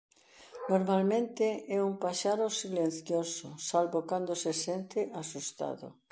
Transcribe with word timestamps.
Normalmente 0.71 1.45
é 1.77 1.79
un 1.89 1.93
paxaro 2.03 2.47
silencioso 2.61 3.47
salvo 3.69 3.99
cando 4.09 4.31
se 4.43 4.51
sente 4.65 4.99
asustado. 5.21 5.87